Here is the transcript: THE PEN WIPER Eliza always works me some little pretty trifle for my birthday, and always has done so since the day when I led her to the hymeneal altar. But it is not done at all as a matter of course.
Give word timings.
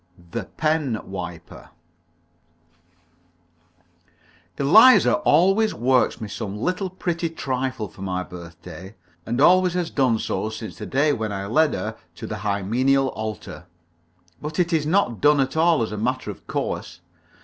THE 0.31 0.45
PEN 0.45 0.99
WIPER 1.03 1.69
Eliza 4.57 5.17
always 5.17 5.75
works 5.75 6.19
me 6.19 6.27
some 6.27 6.57
little 6.57 6.89
pretty 6.89 7.29
trifle 7.29 7.87
for 7.87 8.01
my 8.01 8.23
birthday, 8.23 8.95
and 9.27 9.39
always 9.39 9.75
has 9.75 9.91
done 9.91 10.17
so 10.17 10.49
since 10.49 10.79
the 10.79 10.87
day 10.87 11.13
when 11.13 11.31
I 11.31 11.45
led 11.45 11.75
her 11.75 11.95
to 12.15 12.25
the 12.25 12.37
hymeneal 12.37 13.09
altar. 13.09 13.67
But 14.41 14.57
it 14.57 14.73
is 14.73 14.87
not 14.87 15.21
done 15.21 15.39
at 15.39 15.55
all 15.55 15.83
as 15.83 15.91
a 15.91 15.97
matter 15.97 16.31
of 16.31 16.47
course. 16.47 17.01